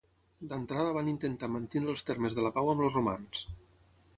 D'entrada 0.53 0.93
van 0.95 1.11
intentar 1.11 1.49
mantenir 1.57 1.91
els 1.93 2.07
termes 2.09 2.39
de 2.39 2.47
la 2.47 2.53
pau 2.59 2.73
amb 2.73 2.85
els 2.87 2.99
romans. 3.01 3.45